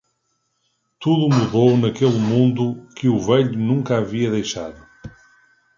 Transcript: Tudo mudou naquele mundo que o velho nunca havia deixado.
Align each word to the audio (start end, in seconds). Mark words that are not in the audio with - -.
Tudo 0.99 1.29
mudou 1.29 1.77
naquele 1.77 2.17
mundo 2.17 2.87
que 2.97 3.07
o 3.07 3.19
velho 3.19 3.55
nunca 3.59 3.99
havia 3.99 4.31
deixado. 4.31 4.83